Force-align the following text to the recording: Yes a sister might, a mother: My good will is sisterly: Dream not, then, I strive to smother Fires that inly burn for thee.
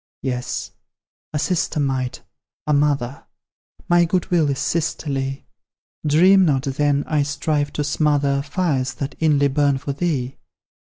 Yes 0.23 0.71
a 1.31 1.37
sister 1.37 1.79
might, 1.79 2.23
a 2.65 2.73
mother: 2.73 3.23
My 3.87 4.03
good 4.05 4.31
will 4.31 4.49
is 4.49 4.57
sisterly: 4.57 5.45
Dream 6.07 6.43
not, 6.43 6.63
then, 6.63 7.03
I 7.05 7.21
strive 7.21 7.71
to 7.73 7.83
smother 7.83 8.41
Fires 8.41 8.95
that 8.95 9.13
inly 9.19 9.47
burn 9.49 9.77
for 9.77 9.93
thee. 9.93 10.37